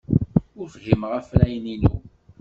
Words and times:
Ur 0.59 0.67
fhimeɣ 0.73 1.11
afrayen-inu. 1.19 1.93